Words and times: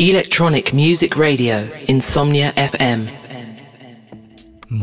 Electronic 0.00 0.72
Music 0.72 1.16
Radio, 1.16 1.68
Insomnia 1.88 2.52
FM. 2.52 3.08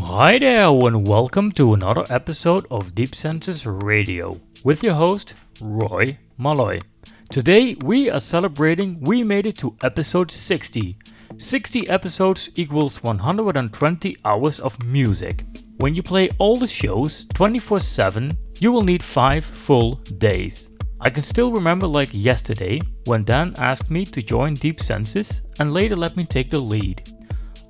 Hi 0.04 0.38
there, 0.38 0.66
and 0.68 1.08
welcome 1.08 1.50
to 1.52 1.72
another 1.72 2.04
episode 2.10 2.66
of 2.70 2.94
Deep 2.94 3.14
Senses 3.14 3.64
Radio 3.64 4.38
with 4.62 4.82
your 4.82 4.92
host, 4.92 5.32
Roy 5.62 6.18
Malloy. 6.36 6.80
Today 7.30 7.76
we 7.82 8.10
are 8.10 8.20
celebrating 8.20 9.00
we 9.00 9.24
made 9.24 9.46
it 9.46 9.56
to 9.56 9.74
episode 9.82 10.30
60. 10.30 10.98
60 11.38 11.88
episodes 11.88 12.50
equals 12.54 13.02
120 13.02 14.18
hours 14.22 14.60
of 14.60 14.84
music. 14.84 15.46
When 15.78 15.94
you 15.94 16.02
play 16.02 16.28
all 16.36 16.58
the 16.58 16.66
shows 16.66 17.24
24 17.32 17.80
7, 17.80 18.36
you 18.60 18.70
will 18.70 18.82
need 18.82 19.02
5 19.02 19.42
full 19.46 19.94
days. 20.18 20.68
I 21.06 21.10
can 21.10 21.22
still 21.22 21.52
remember 21.52 21.86
like 21.86 22.08
yesterday 22.12 22.80
when 23.04 23.22
Dan 23.22 23.54
asked 23.58 23.92
me 23.92 24.04
to 24.06 24.20
join 24.20 24.54
Deep 24.54 24.80
Senses 24.80 25.42
and 25.60 25.72
later 25.72 25.94
let 25.94 26.16
me 26.16 26.24
take 26.24 26.50
the 26.50 26.58
lead. 26.58 27.12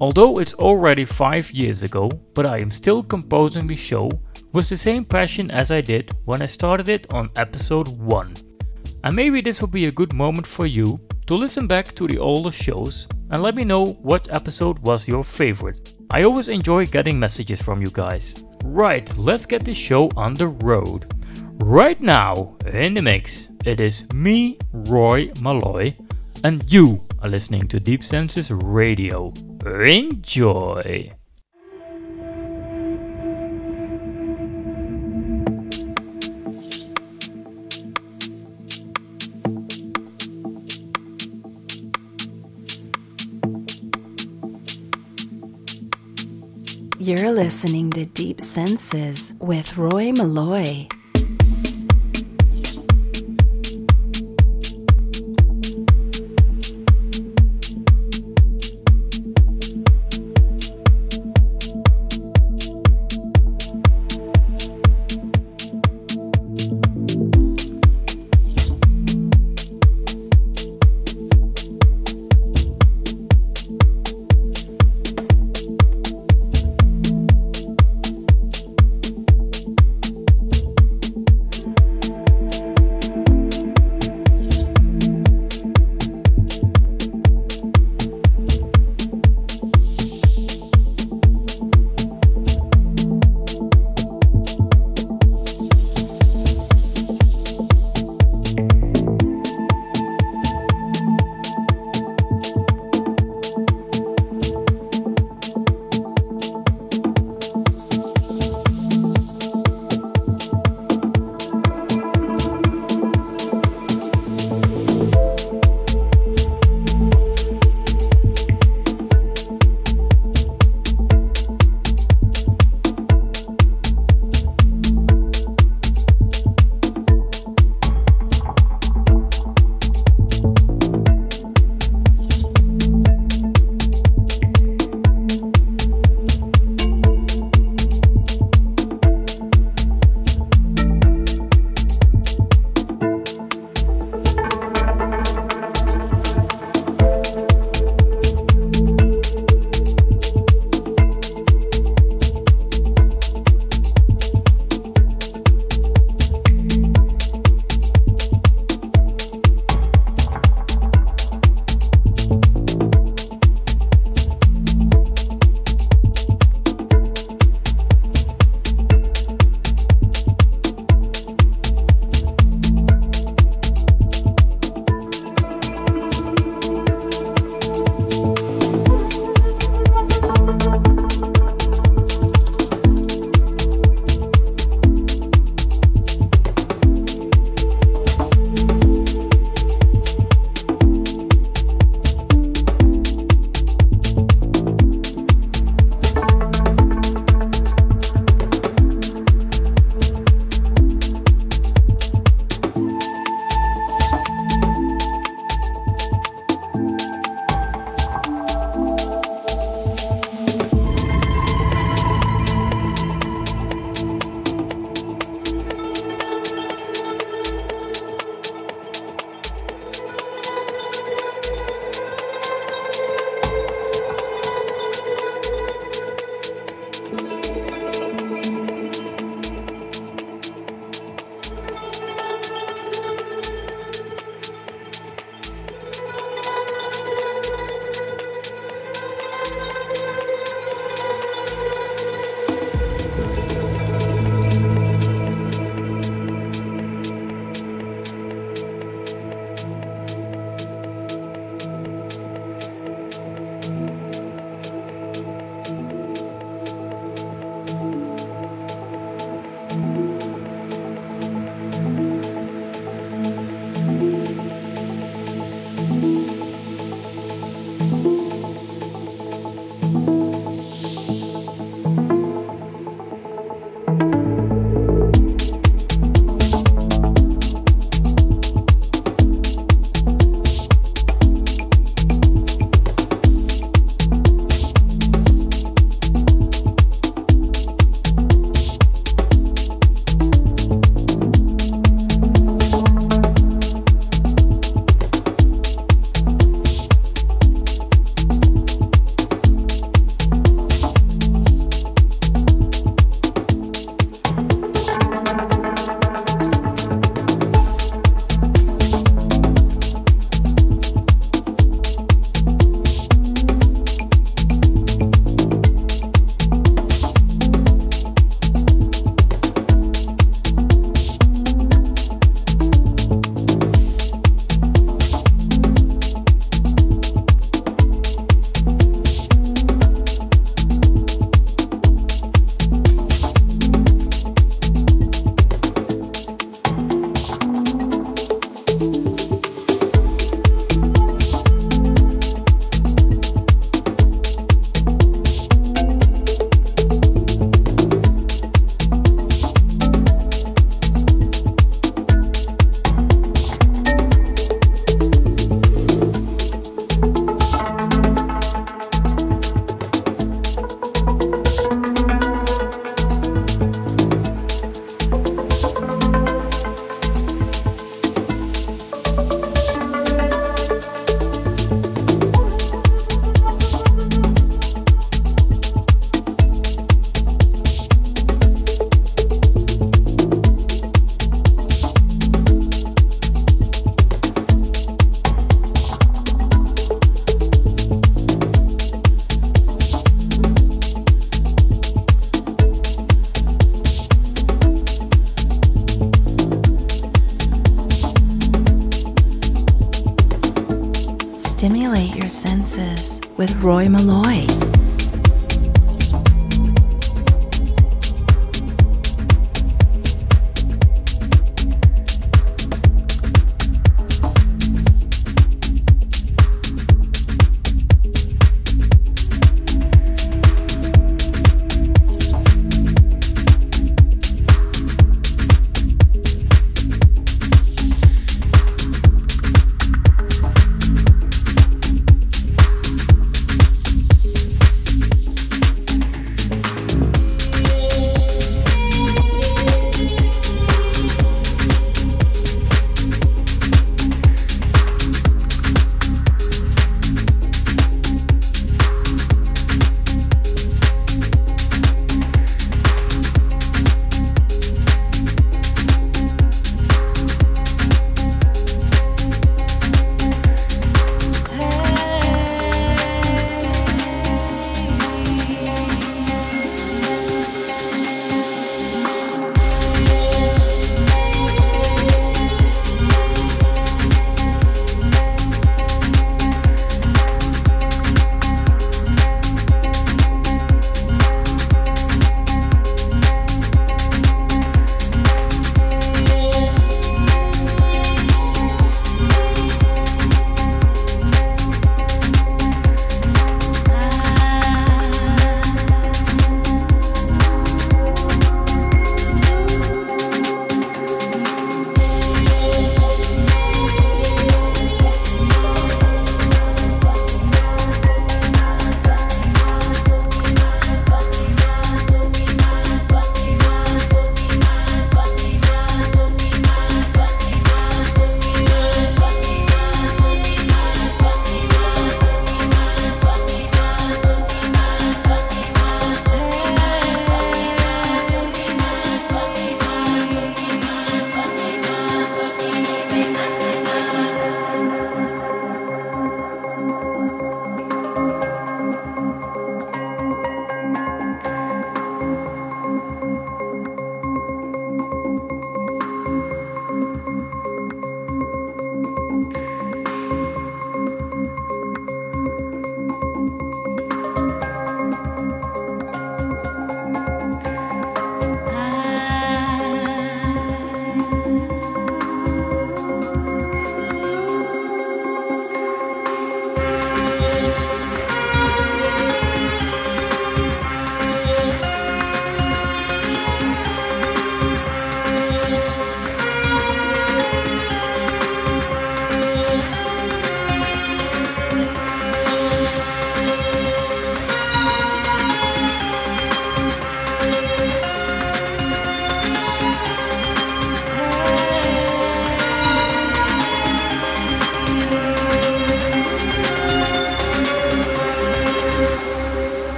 Although 0.00 0.38
it's 0.38 0.54
already 0.54 1.04
5 1.04 1.50
years 1.50 1.82
ago, 1.82 2.08
but 2.32 2.46
I 2.46 2.56
am 2.60 2.70
still 2.70 3.02
composing 3.02 3.66
the 3.66 3.76
show 3.76 4.08
with 4.54 4.70
the 4.70 4.76
same 4.78 5.04
passion 5.04 5.50
as 5.50 5.70
I 5.70 5.82
did 5.82 6.16
when 6.24 6.40
I 6.40 6.46
started 6.46 6.88
it 6.88 7.12
on 7.12 7.28
episode 7.36 7.88
1. 7.88 8.34
And 9.04 9.14
maybe 9.14 9.42
this 9.42 9.60
will 9.60 9.68
be 9.68 9.84
a 9.84 9.92
good 10.00 10.14
moment 10.14 10.46
for 10.46 10.64
you 10.64 10.98
to 11.26 11.34
listen 11.34 11.66
back 11.66 11.94
to 11.96 12.06
the 12.06 12.16
older 12.16 12.50
shows 12.50 13.06
and 13.32 13.42
let 13.42 13.54
me 13.54 13.64
know 13.64 13.84
what 13.84 14.32
episode 14.32 14.78
was 14.78 15.06
your 15.06 15.22
favorite. 15.22 15.94
I 16.10 16.22
always 16.22 16.48
enjoy 16.48 16.86
getting 16.86 17.18
messages 17.18 17.60
from 17.60 17.82
you 17.82 17.90
guys. 17.90 18.44
Right, 18.64 19.14
let's 19.18 19.44
get 19.44 19.62
this 19.62 19.76
show 19.76 20.08
on 20.16 20.32
the 20.32 20.48
road. 20.48 21.12
Right 21.58 22.00
now, 22.00 22.54
in 22.66 22.94
the 22.94 23.02
mix, 23.02 23.48
it 23.64 23.80
is 23.80 24.04
me, 24.12 24.58
Roy 24.72 25.32
Malloy, 25.40 25.96
and 26.44 26.62
you 26.70 27.04
are 27.22 27.28
listening 27.28 27.66
to 27.68 27.80
Deep 27.80 28.04
Senses 28.04 28.50
Radio. 28.50 29.32
Enjoy! 29.64 31.12
You're 46.98 47.30
listening 47.30 47.90
to 47.90 48.04
Deep 48.04 48.40
Senses 48.40 49.32
with 49.38 49.76
Roy 49.76 50.12
Malloy. 50.12 50.88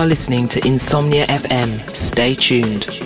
Are 0.00 0.06
listening 0.06 0.48
to 0.48 0.66
Insomnia 0.66 1.26
FM. 1.26 1.86
Stay 1.90 2.34
tuned. 2.34 2.99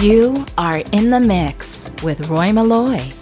You 0.00 0.46
are 0.56 0.78
in 0.92 1.10
the 1.10 1.18
mix 1.18 1.90
with 2.04 2.28
Roy 2.28 2.52
Malloy. 2.52 3.17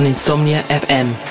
On 0.00 0.06
Insomnia 0.06 0.62
FM. 0.70 1.29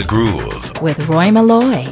The 0.00 0.06
groove 0.06 0.80
with 0.82 1.08
Roy 1.08 1.30
Malloy. 1.30 1.89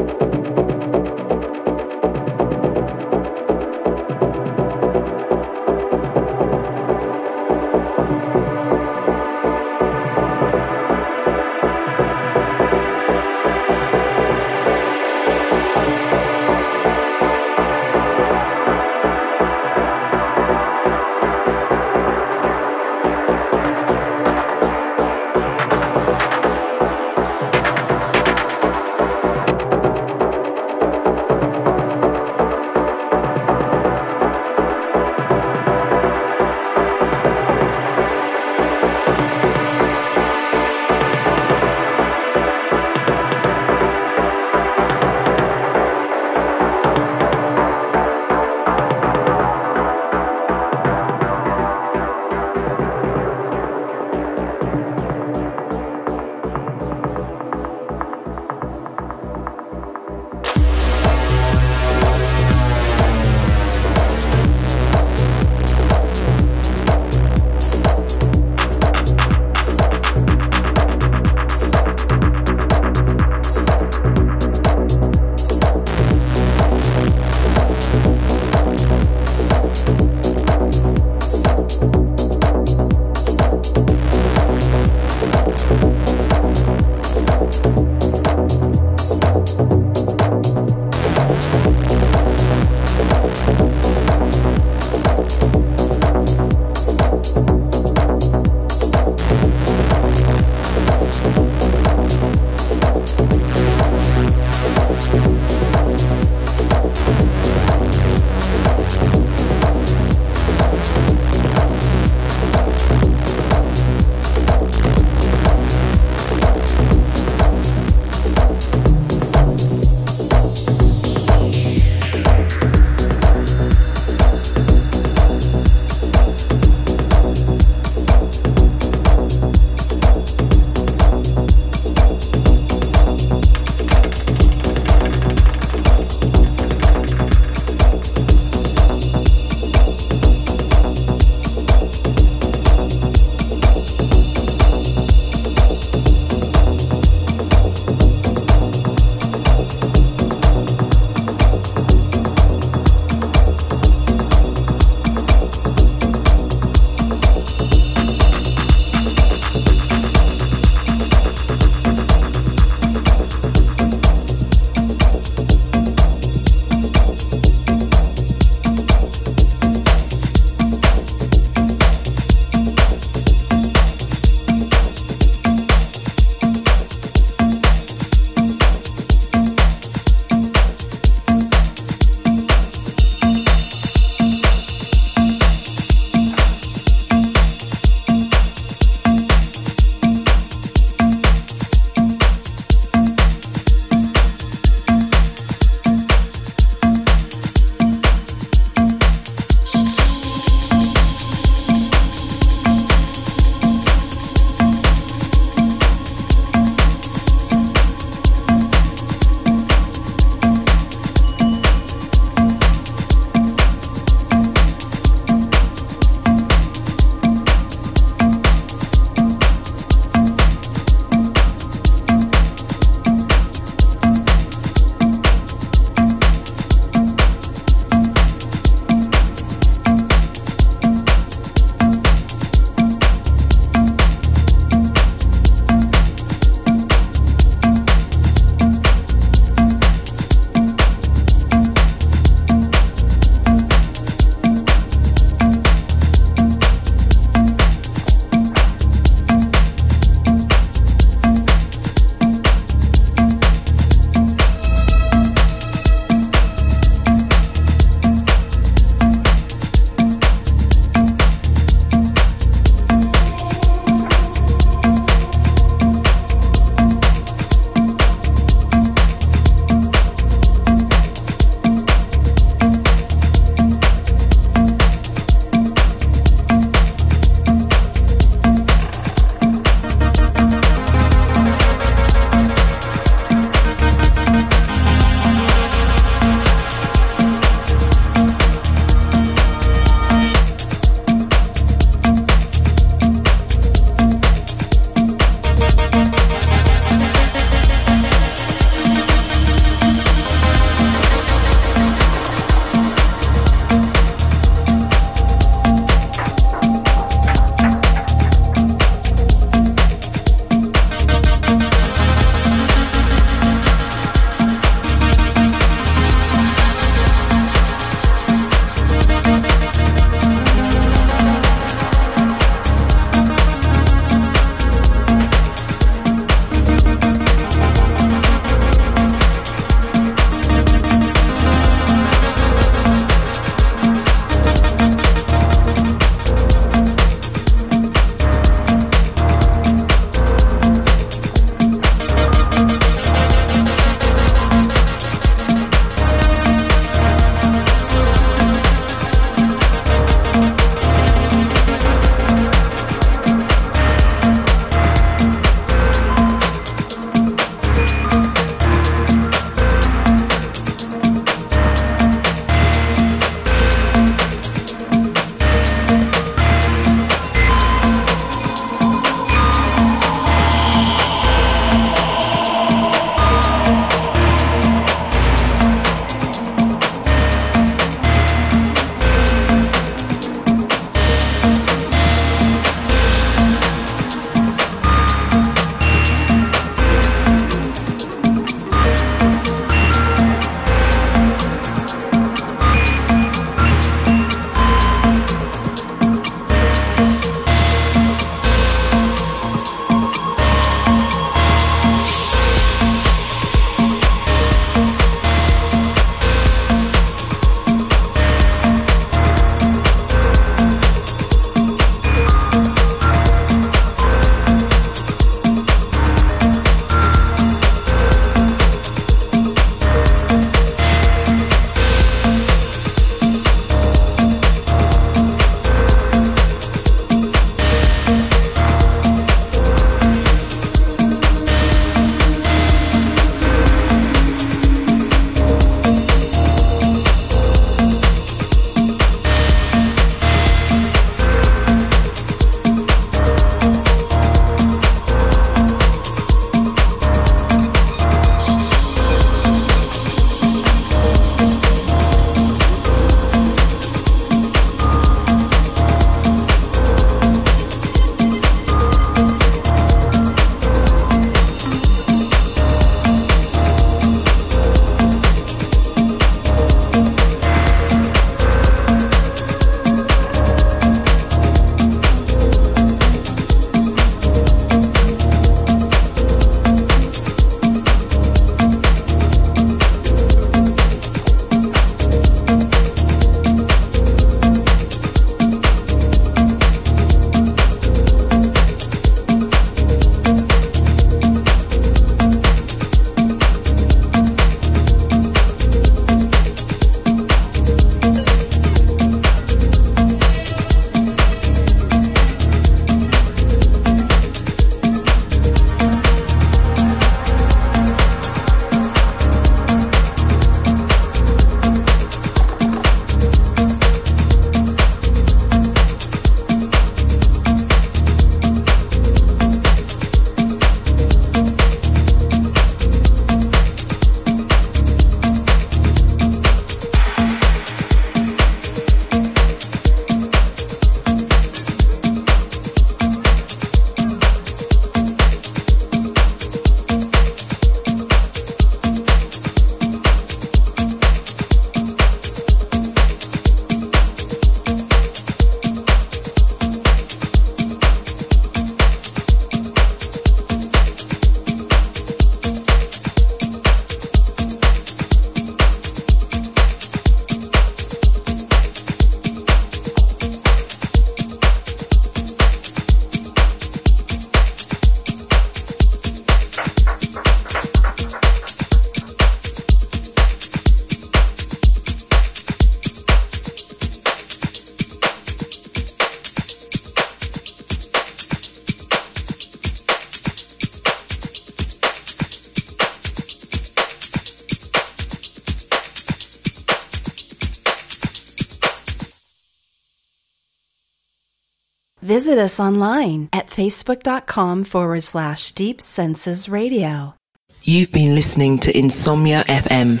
Us 592.44 592.60
online 592.60 593.28
at 593.32 593.48
facebook.com 593.48 594.64
forward 594.64 595.02
slash 595.02 595.52
deep 595.52 595.80
senses 595.80 596.48
radio. 596.48 597.14
You've 597.62 597.90
been 597.90 598.14
listening 598.14 598.58
to 598.60 598.78
Insomnia 598.78 599.42
FM. 599.44 600.00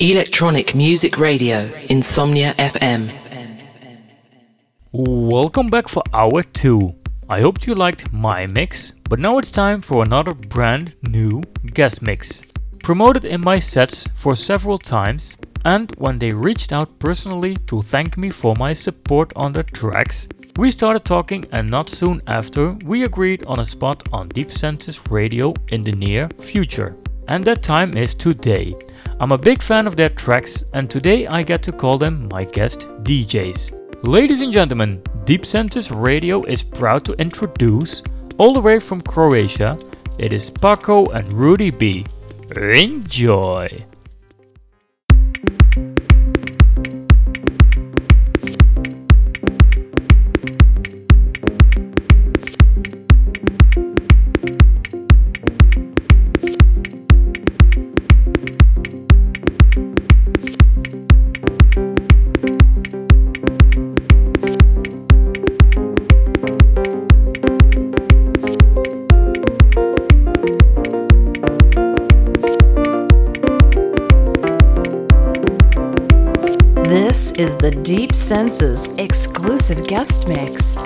Electronic 0.00 0.74
Music 0.74 1.18
Radio, 1.18 1.70
Insomnia 1.90 2.54
FM. 2.54 3.12
Welcome 4.92 5.68
back 5.68 5.88
for 5.88 6.02
hour 6.14 6.42
2. 6.42 6.94
I 7.28 7.40
hoped 7.40 7.66
you 7.66 7.74
liked 7.74 8.10
my 8.10 8.46
mix, 8.46 8.94
but 9.10 9.18
now 9.18 9.36
it's 9.36 9.50
time 9.50 9.82
for 9.82 10.02
another 10.02 10.32
brand 10.32 10.94
new 11.02 11.42
guest 11.74 12.00
mix. 12.00 12.42
Promoted 12.82 13.26
in 13.26 13.42
my 13.42 13.58
sets 13.58 14.08
for 14.14 14.34
several 14.34 14.78
times, 14.78 15.36
and 15.68 15.94
when 15.98 16.18
they 16.18 16.32
reached 16.32 16.72
out 16.72 16.98
personally 16.98 17.54
to 17.66 17.82
thank 17.82 18.16
me 18.16 18.30
for 18.30 18.54
my 18.56 18.72
support 18.72 19.30
on 19.36 19.52
their 19.52 19.68
tracks, 19.80 20.26
we 20.56 20.70
started 20.70 21.04
talking, 21.04 21.44
and 21.52 21.68
not 21.68 21.90
soon 21.90 22.22
after, 22.26 22.70
we 22.86 23.04
agreed 23.04 23.44
on 23.44 23.60
a 23.60 23.64
spot 23.64 24.08
on 24.10 24.30
Deep 24.30 24.50
Senses 24.50 24.98
Radio 25.10 25.52
in 25.68 25.82
the 25.82 25.92
near 25.92 26.28
future. 26.40 26.96
And 27.28 27.44
that 27.44 27.62
time 27.62 27.98
is 27.98 28.14
today. 28.14 28.74
I'm 29.20 29.32
a 29.32 29.44
big 29.50 29.60
fan 29.60 29.86
of 29.86 29.94
their 29.94 30.08
tracks, 30.08 30.64
and 30.72 30.90
today 30.90 31.26
I 31.26 31.42
get 31.42 31.62
to 31.64 31.72
call 31.72 31.98
them 31.98 32.28
my 32.32 32.44
guest 32.44 32.80
DJs. 33.04 33.60
Ladies 34.02 34.40
and 34.40 34.52
gentlemen, 34.52 35.02
Deep 35.26 35.44
Senses 35.44 35.90
Radio 35.90 36.42
is 36.44 36.62
proud 36.62 37.04
to 37.04 37.20
introduce, 37.20 38.02
all 38.38 38.54
the 38.54 38.66
way 38.68 38.80
from 38.80 39.02
Croatia, 39.02 39.76
it 40.18 40.32
is 40.32 40.48
Pacco 40.48 41.12
and 41.12 41.30
Rudy 41.30 41.70
B. 41.70 42.06
Enjoy! 42.56 43.87
Is 77.38 77.54
the 77.54 77.70
Deep 77.70 78.16
Senses 78.16 78.88
exclusive 78.98 79.86
guest 79.86 80.26
mix. 80.26 80.76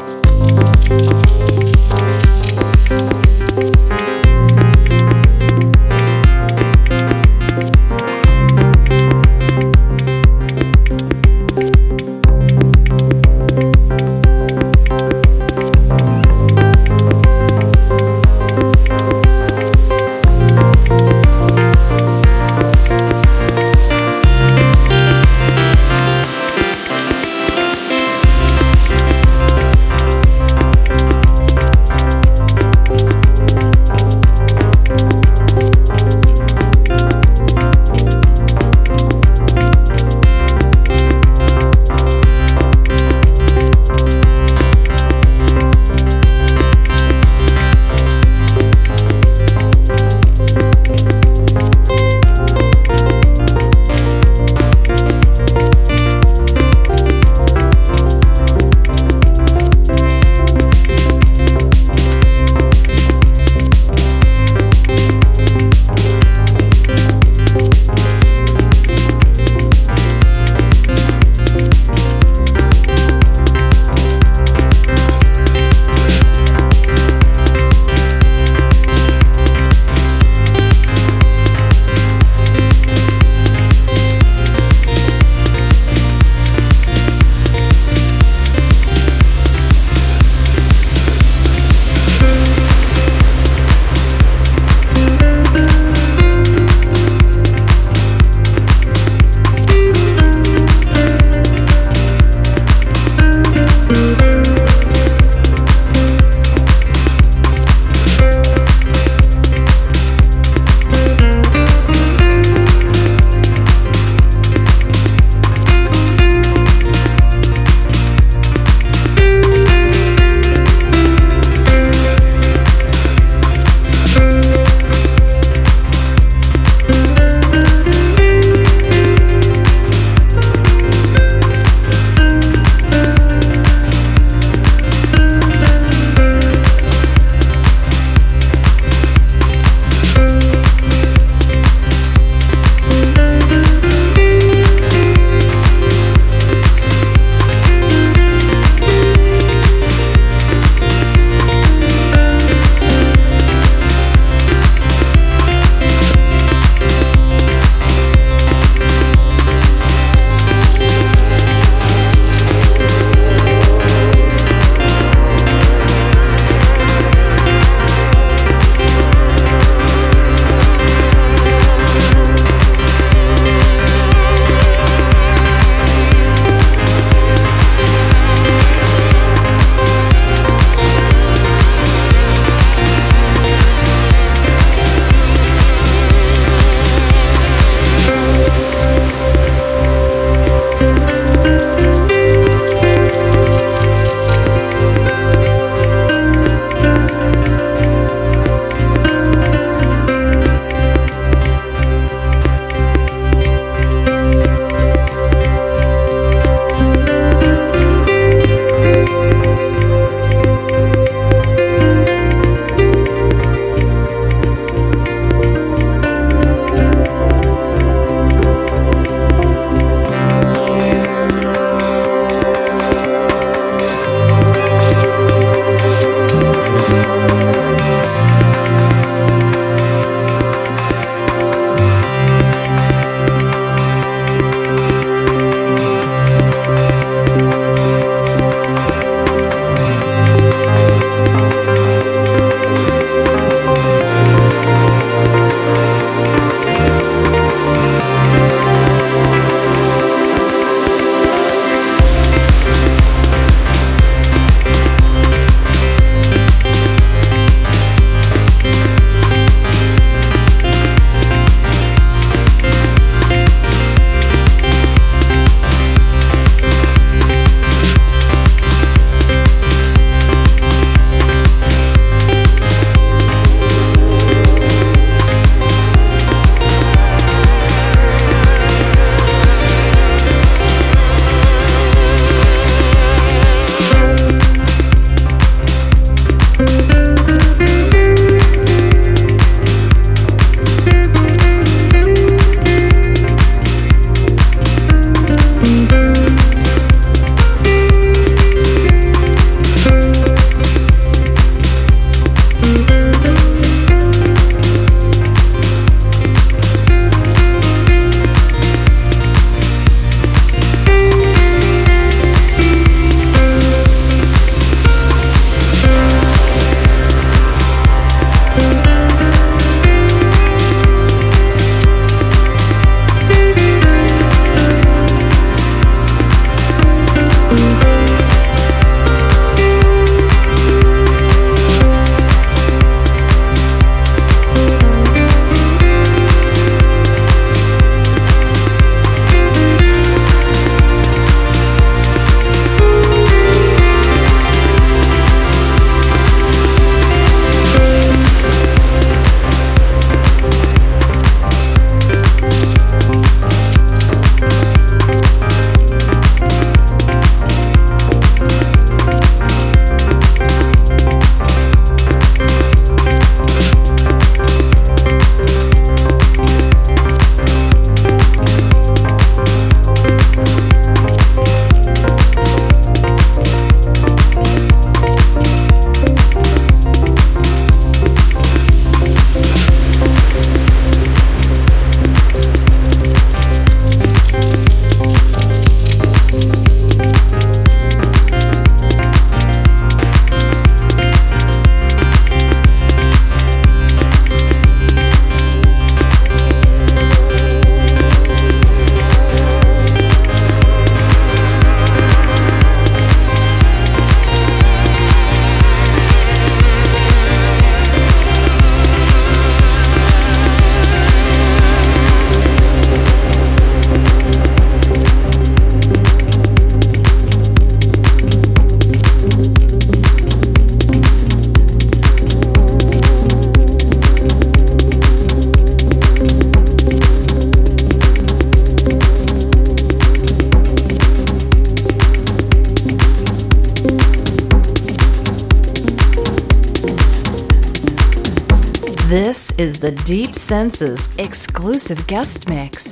The 439.82 439.90
Deep 440.04 440.36
Senses 440.36 441.08
exclusive 441.18 442.06
guest 442.06 442.48
mix. 442.48 442.91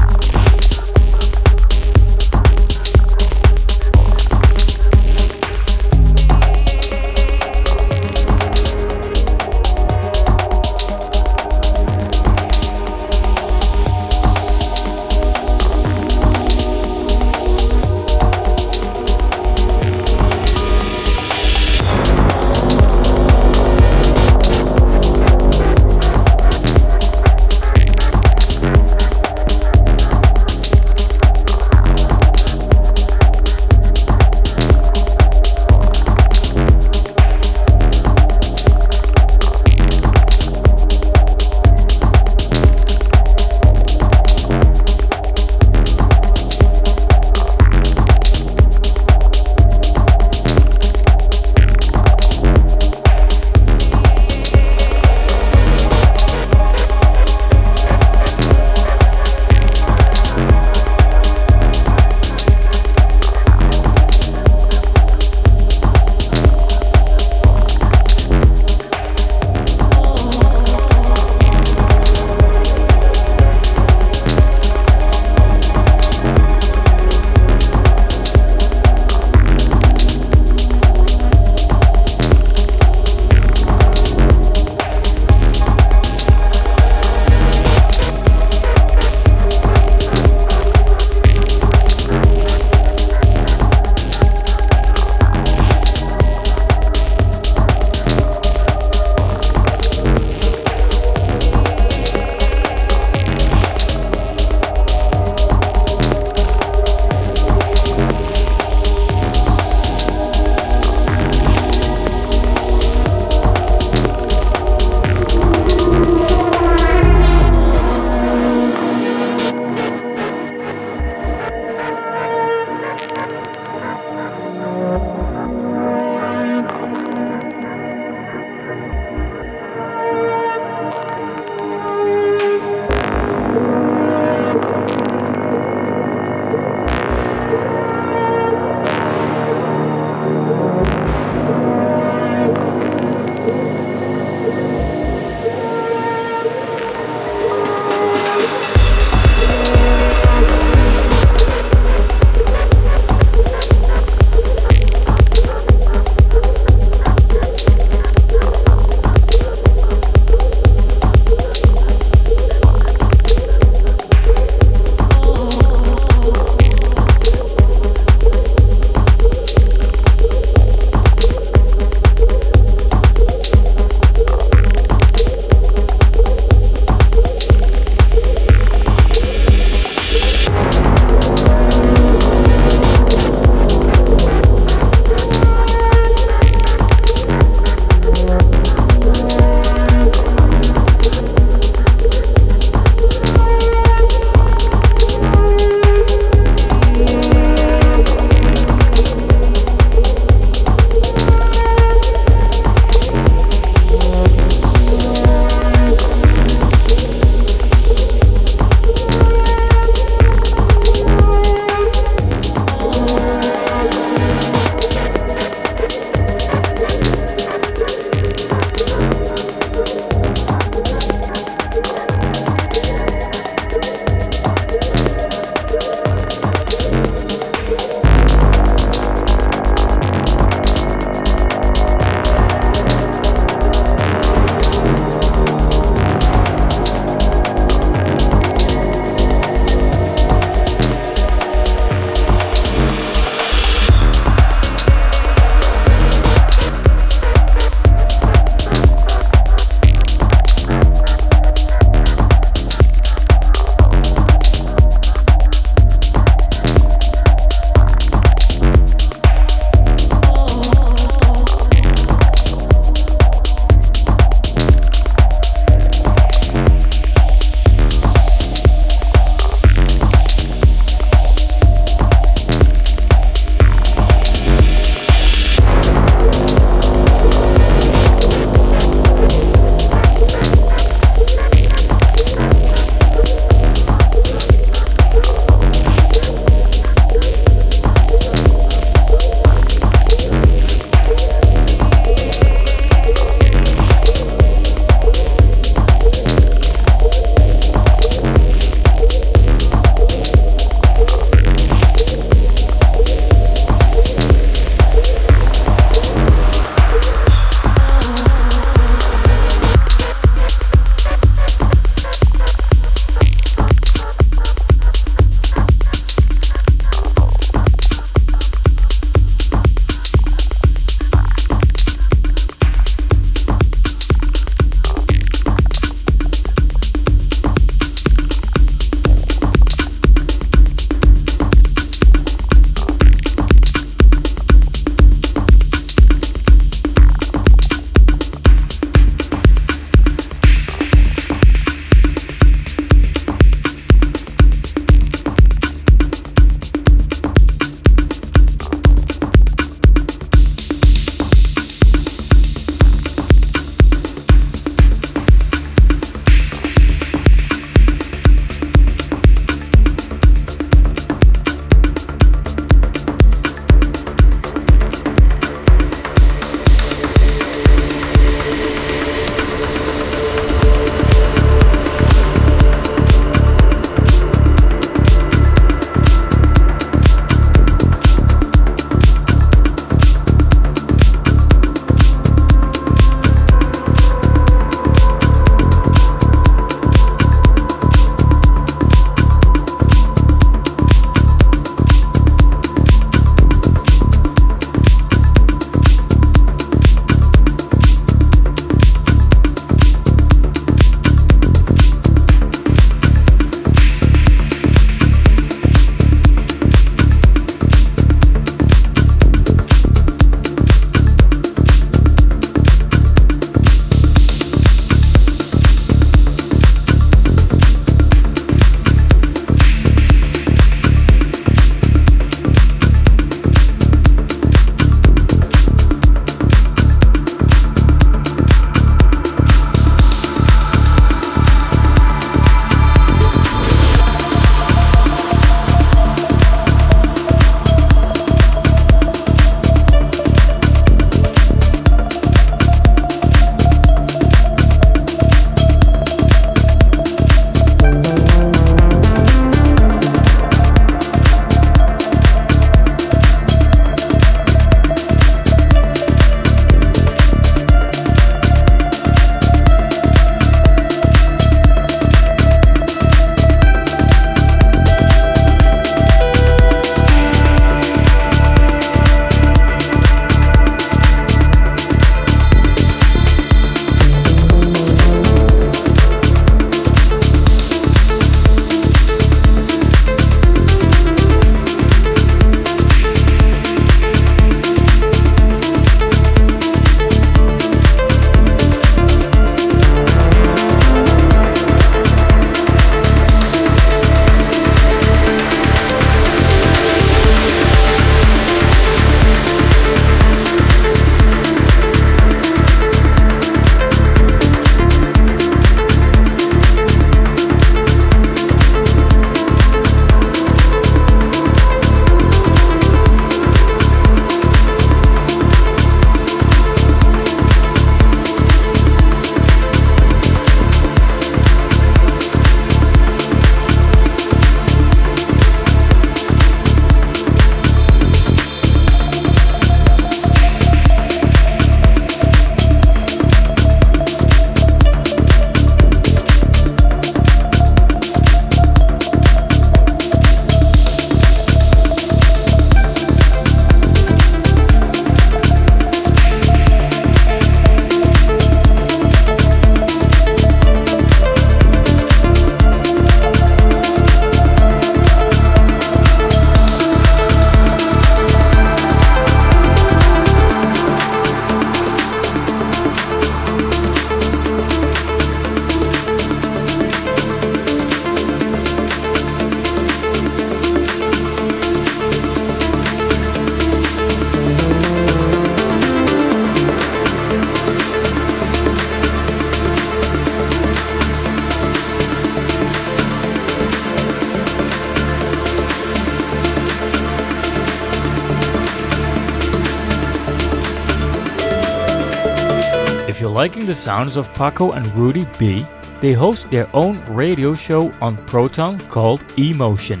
Liking 593.44 593.66
the 593.66 593.74
sounds 593.74 594.16
of 594.16 594.32
Pacco 594.32 594.74
and 594.74 594.86
Rudy 594.96 595.26
B, 595.38 595.66
they 596.00 596.14
host 596.14 596.50
their 596.50 596.66
own 596.74 596.98
radio 597.04 597.54
show 597.54 597.92
on 598.00 598.16
Proton 598.24 598.78
called 598.88 599.22
Emotion. 599.36 600.00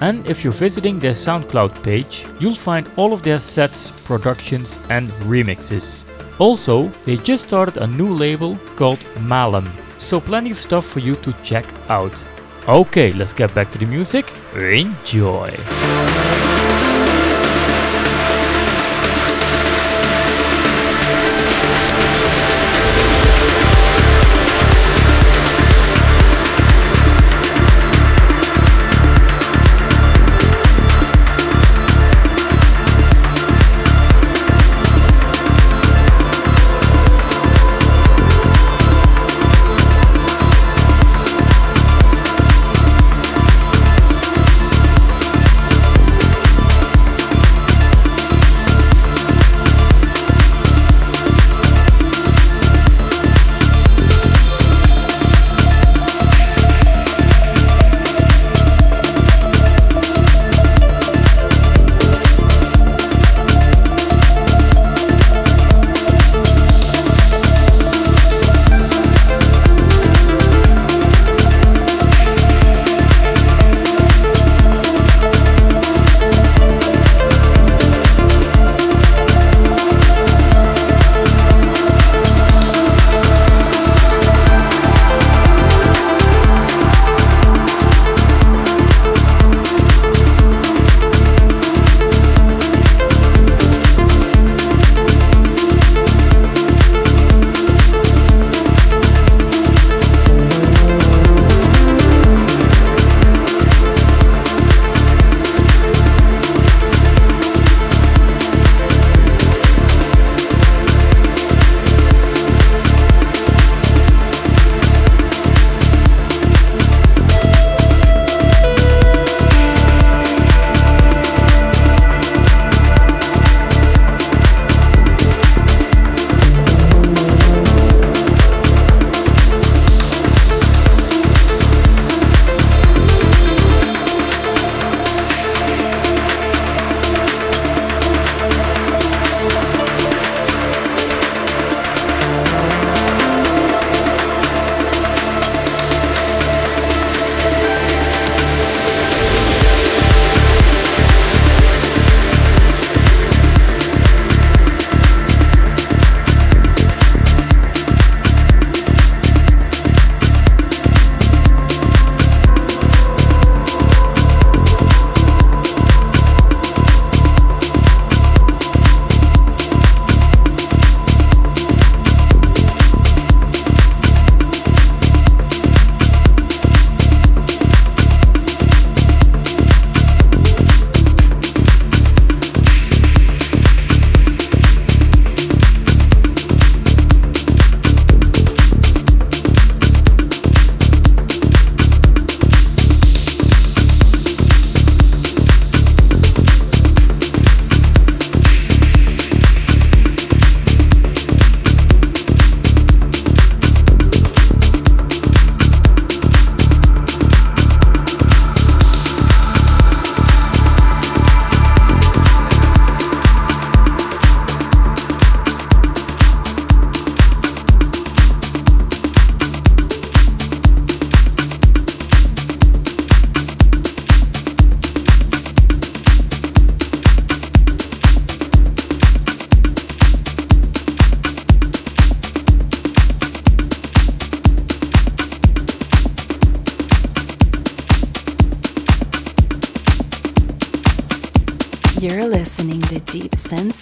And 0.00 0.24
if 0.28 0.44
you're 0.44 0.52
visiting 0.52 1.00
their 1.00 1.10
SoundCloud 1.10 1.82
page, 1.82 2.24
you'll 2.38 2.54
find 2.54 2.88
all 2.96 3.12
of 3.12 3.24
their 3.24 3.40
sets, 3.40 3.90
productions, 4.02 4.78
and 4.90 5.08
remixes. 5.26 6.04
Also, 6.38 6.86
they 7.04 7.16
just 7.16 7.48
started 7.48 7.78
a 7.78 7.86
new 7.88 8.14
label 8.14 8.56
called 8.76 9.04
Mallam, 9.22 9.68
so 9.98 10.20
plenty 10.20 10.52
of 10.52 10.60
stuff 10.60 10.86
for 10.86 11.00
you 11.00 11.16
to 11.16 11.32
check 11.42 11.66
out. 11.88 12.24
Okay, 12.68 13.10
let's 13.14 13.32
get 13.32 13.52
back 13.56 13.72
to 13.72 13.78
the 13.78 13.86
music. 13.86 14.32
Enjoy! 14.54 15.50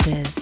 Voices. 0.04 0.41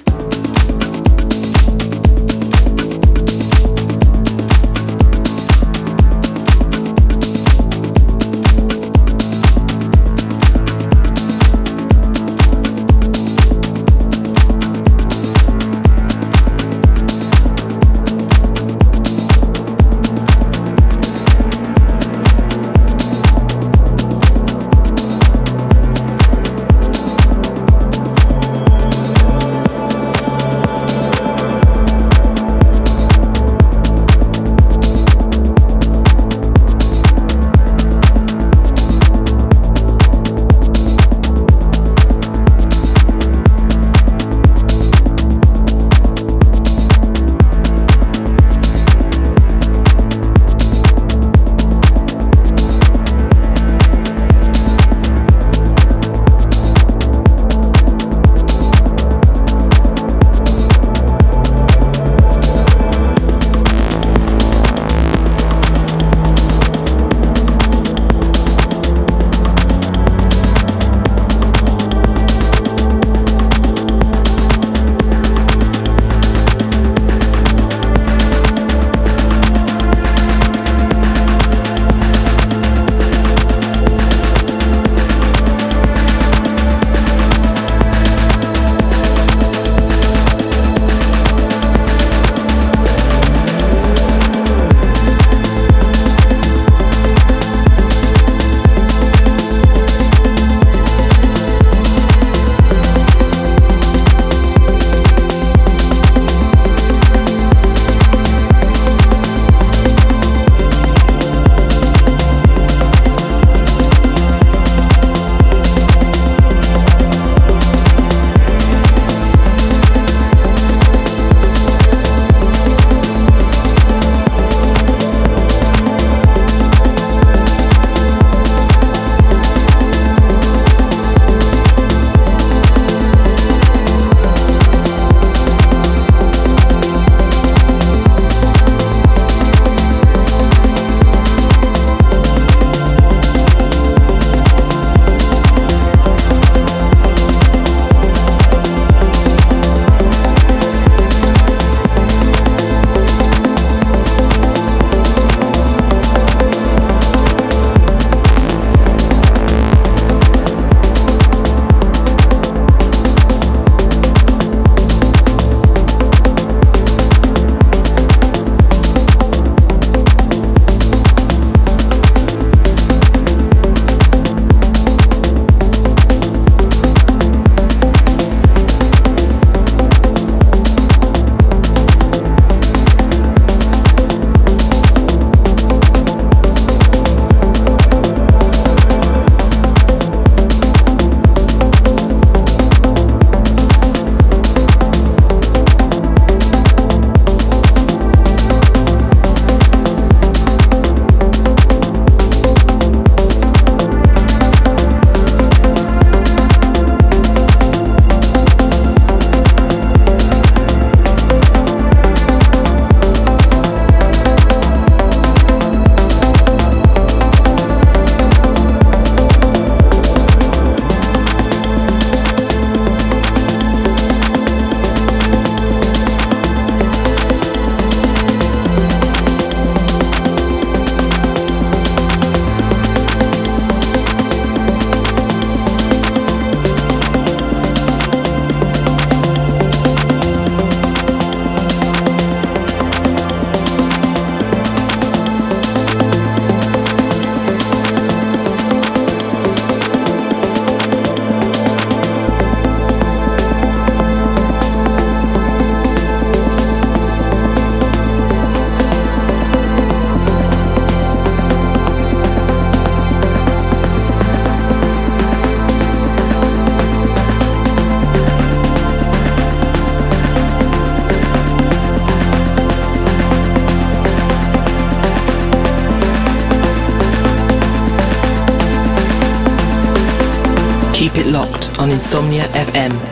Insomnia 282.11 282.43
FM. 282.59 283.10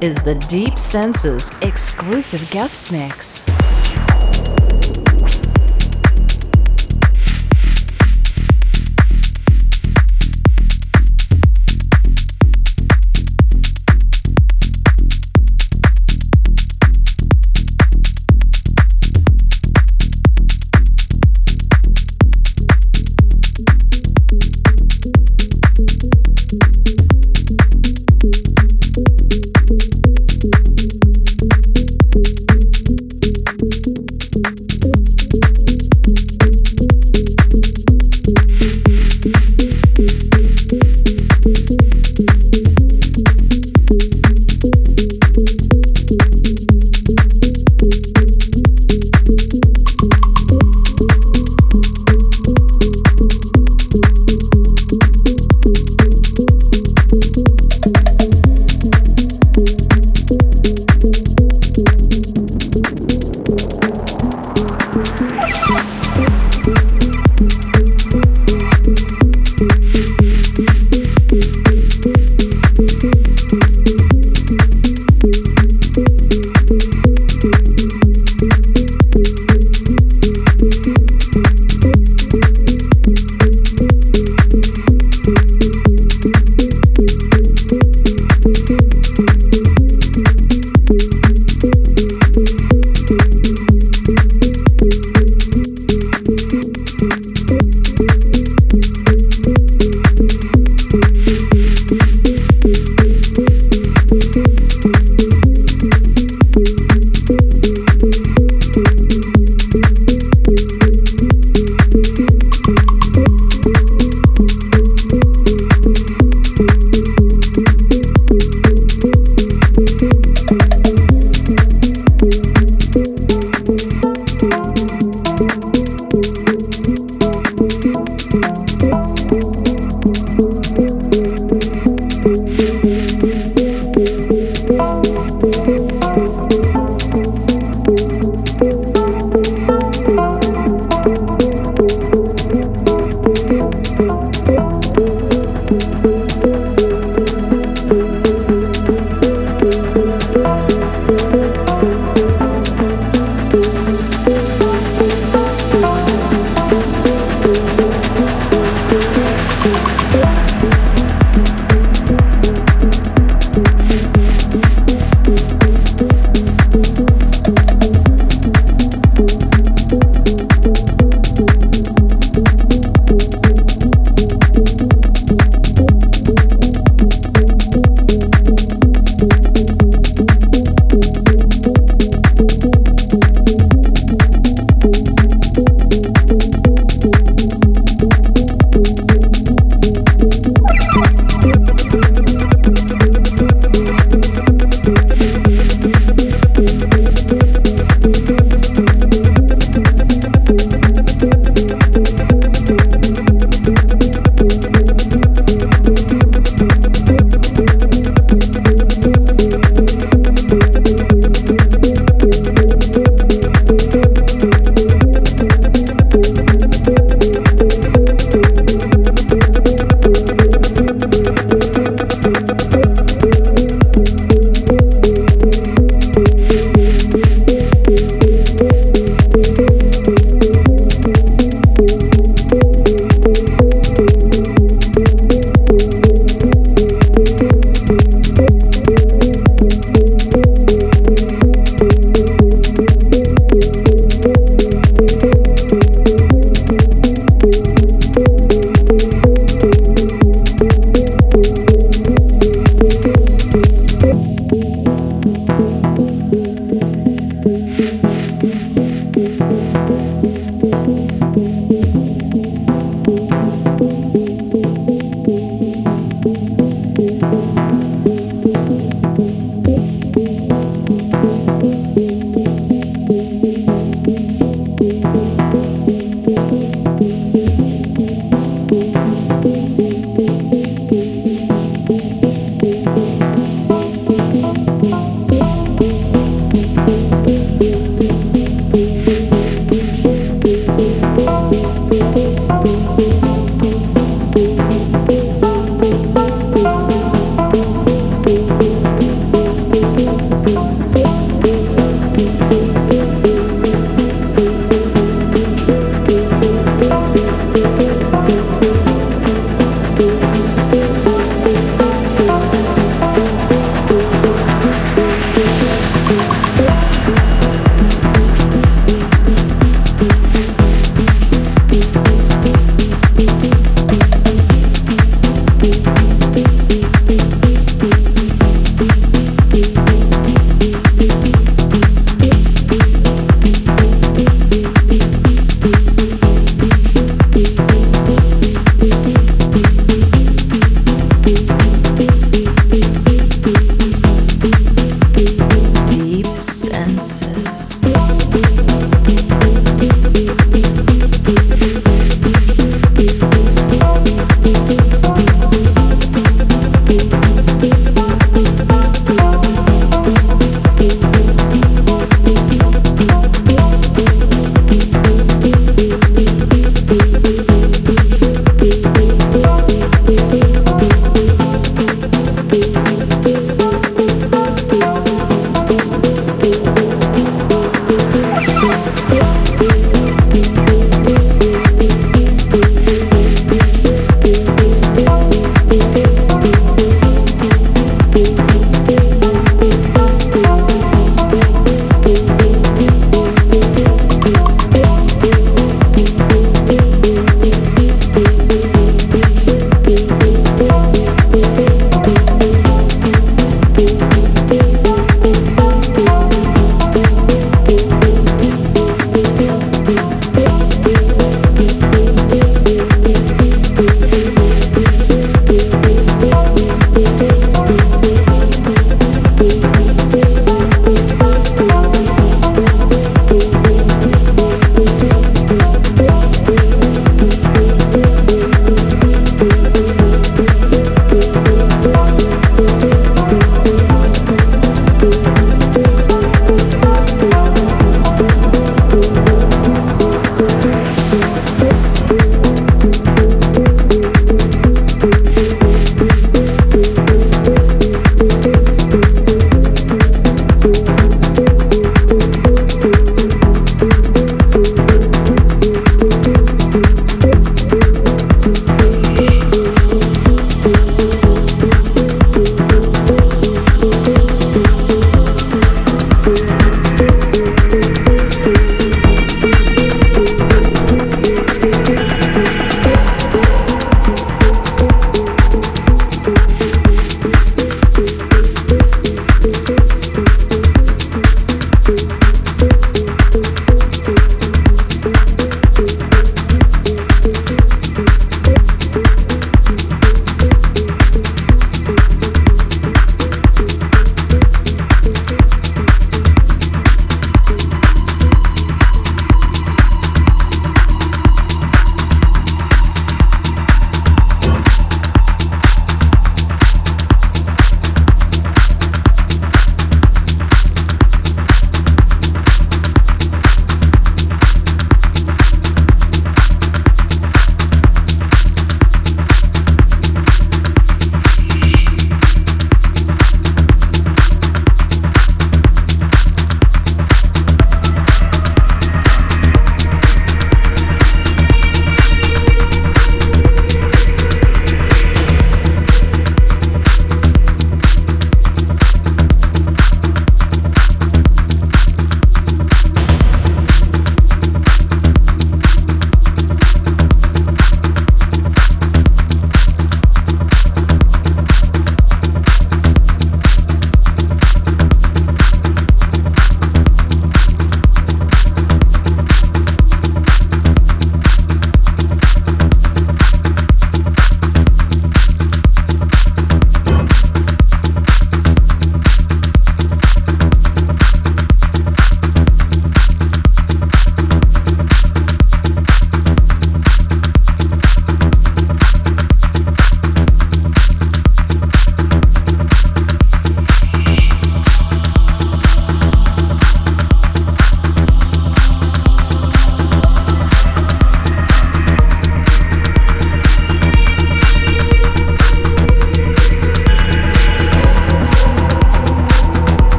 Is 0.00 0.16
the 0.16 0.34
Deep 0.34 0.78
Senses 0.78 1.52
exclusive 1.62 2.48
guest 2.50 2.90
mix. 2.90 3.49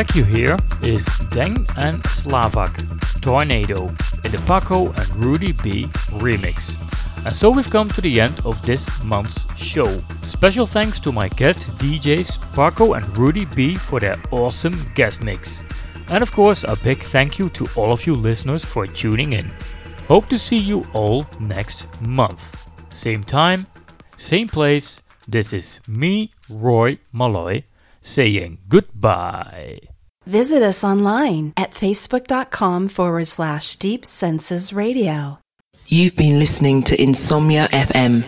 Track 0.00 0.16
you 0.16 0.24
hear 0.24 0.56
is 0.82 1.04
Deng 1.28 1.68
and 1.76 2.02
Slavak, 2.04 2.72
Tornado, 3.20 3.88
in 4.24 4.32
the 4.32 4.40
Pacco 4.48 4.96
and 4.96 5.14
Rudy 5.22 5.52
B 5.52 5.88
remix. 6.24 6.74
And 7.26 7.36
so 7.36 7.50
we've 7.50 7.68
come 7.68 7.90
to 7.90 8.00
the 8.00 8.18
end 8.18 8.40
of 8.46 8.62
this 8.62 8.88
month's 9.04 9.44
show. 9.58 10.00
Special 10.22 10.66
thanks 10.66 11.00
to 11.00 11.12
my 11.12 11.28
guest 11.28 11.68
DJs 11.76 12.38
Pacco 12.54 12.96
and 12.96 13.18
Rudy 13.18 13.44
B 13.44 13.74
for 13.74 14.00
their 14.00 14.16
awesome 14.30 14.90
guest 14.94 15.20
mix. 15.20 15.62
And 16.08 16.22
of 16.22 16.32
course, 16.32 16.64
a 16.64 16.76
big 16.76 17.02
thank 17.02 17.38
you 17.38 17.50
to 17.50 17.68
all 17.76 17.92
of 17.92 18.06
you 18.06 18.14
listeners 18.14 18.64
for 18.64 18.86
tuning 18.86 19.34
in. 19.34 19.52
Hope 20.08 20.30
to 20.30 20.38
see 20.38 20.56
you 20.56 20.86
all 20.94 21.26
next 21.38 21.86
month. 22.00 22.40
Same 22.88 23.22
time, 23.22 23.66
same 24.16 24.48
place. 24.48 25.02
This 25.28 25.52
is 25.52 25.78
me, 25.86 26.32
Roy 26.48 27.00
Malloy, 27.12 27.64
saying 28.00 28.60
goodbye. 28.66 29.89
Visit 30.30 30.62
us 30.62 30.84
online 30.84 31.52
at 31.56 31.72
facebook.com 31.72 32.86
forward 32.86 33.26
slash 33.26 33.74
deep 33.78 34.06
senses 34.06 34.72
radio. 34.72 35.40
You've 35.88 36.14
been 36.14 36.38
listening 36.38 36.84
to 36.84 37.02
Insomnia 37.02 37.66
FM. 37.72 38.22